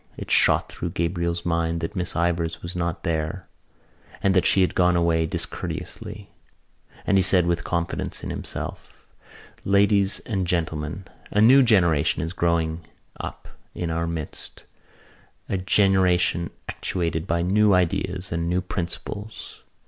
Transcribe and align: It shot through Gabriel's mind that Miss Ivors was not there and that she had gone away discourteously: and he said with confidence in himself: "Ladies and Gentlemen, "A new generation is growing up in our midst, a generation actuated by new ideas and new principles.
It 0.17 0.31
shot 0.31 0.71
through 0.71 0.89
Gabriel's 0.97 1.45
mind 1.45 1.79
that 1.81 1.95
Miss 1.95 2.15
Ivors 2.15 2.63
was 2.63 2.75
not 2.75 3.03
there 3.03 3.47
and 4.23 4.33
that 4.33 4.47
she 4.47 4.61
had 4.61 4.73
gone 4.73 4.95
away 4.95 5.27
discourteously: 5.27 6.31
and 7.05 7.19
he 7.19 7.21
said 7.21 7.45
with 7.45 7.63
confidence 7.63 8.23
in 8.23 8.31
himself: 8.31 9.05
"Ladies 9.63 10.17
and 10.21 10.47
Gentlemen, 10.47 11.05
"A 11.29 11.39
new 11.39 11.61
generation 11.61 12.23
is 12.23 12.33
growing 12.33 12.83
up 13.19 13.47
in 13.75 13.91
our 13.91 14.07
midst, 14.07 14.65
a 15.47 15.57
generation 15.59 16.49
actuated 16.67 17.27
by 17.27 17.43
new 17.43 17.75
ideas 17.75 18.31
and 18.31 18.49
new 18.49 18.61
principles. 18.61 19.61